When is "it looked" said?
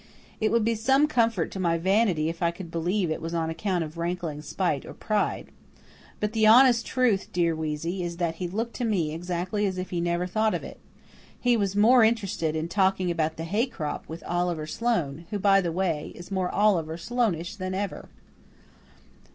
8.41-8.73